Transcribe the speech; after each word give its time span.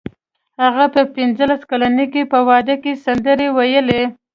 هغه 0.63 0.85
په 0.93 1.01
پنځلس 1.15 1.61
کلنۍ 1.71 2.05
کې 2.13 2.23
په 2.31 2.39
واده 2.49 2.75
کې 2.83 3.01
سندرې 3.05 3.47
وویلې 3.51 4.01